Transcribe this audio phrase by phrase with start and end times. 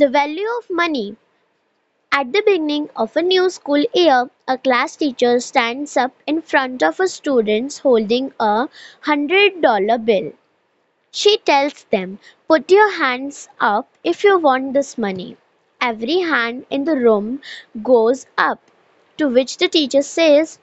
[0.00, 1.16] The value of money.
[2.10, 6.82] At the beginning of a new school year, a class teacher stands up in front
[6.82, 8.68] of students holding a
[9.02, 10.32] hundred dollar bill.
[11.10, 12.18] She tells them,
[12.48, 15.36] Put your hands up if you want this money.
[15.80, 17.42] Every hand in the room
[17.82, 18.60] goes up,
[19.18, 20.58] to which the teacher says,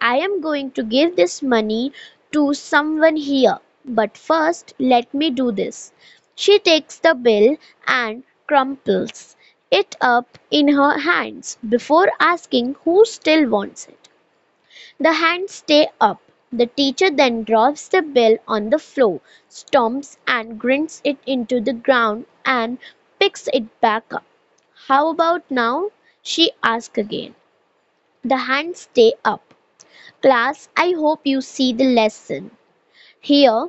[0.00, 1.92] I am going to give this money
[2.32, 5.92] to someone here, but first let me do this.
[6.34, 7.56] She takes the bill
[7.86, 9.36] and crumples
[9.70, 14.10] it up in her hands before asking who still wants it.
[15.00, 16.20] The hands stay up.
[16.52, 21.72] The teacher then drops the bill on the floor, stomps and grinds it into the
[21.74, 22.78] ground, and
[23.18, 24.24] picks it back up.
[24.86, 25.90] How about now?
[26.22, 27.34] she asks again.
[28.24, 29.54] The hands stay up.
[30.22, 32.56] Class, I hope you see the lesson.
[33.20, 33.68] Here,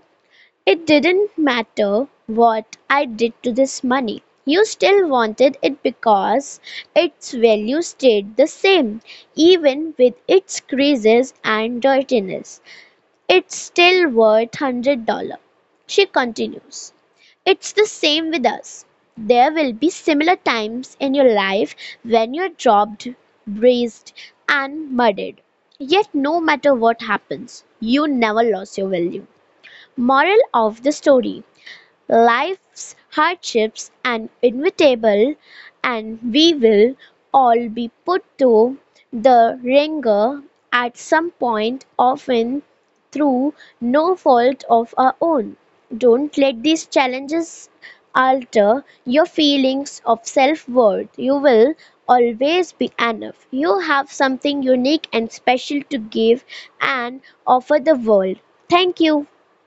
[0.66, 4.24] it didn't matter what I did to this money.
[4.46, 6.62] You still wanted it because
[6.96, 9.02] its value stayed the same,
[9.36, 12.62] even with its creases and dirtiness.
[13.30, 15.40] It's still worth hundred dollars.
[15.88, 16.94] She continues.
[17.46, 18.86] It's the same with us.
[19.18, 23.08] There will be similar times in your life when you're dropped,
[23.48, 24.14] bruised,
[24.50, 25.42] and murdered.
[25.80, 29.28] Yet, no matter what happens, you never lost your value.
[29.98, 31.44] Moral of the story
[32.08, 35.36] Life's hardships are inevitable,
[35.84, 36.96] and we will
[37.34, 38.78] all be put to
[39.12, 42.64] the wringer at some point, often
[43.12, 45.58] through no fault of our own.
[45.98, 47.70] Don't let these challenges
[48.16, 51.10] alter your feelings of self worth.
[51.20, 51.74] You will
[52.08, 53.46] always be enough.
[53.52, 56.46] You have something unique and special to give
[56.80, 58.38] and offer the world.
[58.70, 59.28] Thank you.